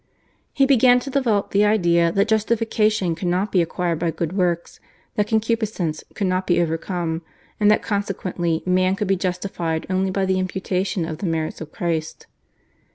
He 0.51 0.65
began 0.65 0.99
to 1.01 1.11
develop 1.11 1.51
the 1.51 1.63
idea 1.63 2.11
that 2.11 2.27
justification 2.27 3.13
could 3.13 3.27
not 3.27 3.51
be 3.51 3.61
acquired 3.61 3.99
by 3.99 4.09
good 4.09 4.33
works, 4.35 4.79
that 5.13 5.27
concupiscence 5.27 6.03
could 6.15 6.25
not 6.25 6.47
be 6.47 6.59
overcome, 6.59 7.21
and 7.59 7.69
that 7.69 7.83
consequently 7.83 8.63
man 8.65 8.95
could 8.95 9.07
be 9.07 9.15
justified 9.15 9.85
only 9.91 10.09
by 10.09 10.25
the 10.25 10.39
imputation 10.39 11.05
of 11.05 11.19
the 11.19 11.27
merits 11.27 11.61
of 11.61 11.71
Christ. 11.71 12.25